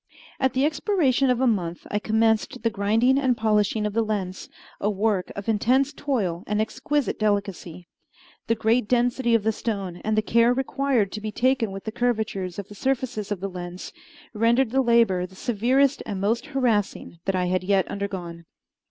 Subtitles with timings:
[0.39, 4.49] At the expiration of a month I commenced the grinding and polishing of the lens,
[4.79, 7.87] a work of intense toil and exquisite delicacy.
[8.47, 11.91] The great density of the stone, and the care required to be taken with the
[11.91, 13.93] curvatures of the surfaces of the lens,
[14.33, 18.45] rendered the labor the severest and most harassing that I had yet undergone.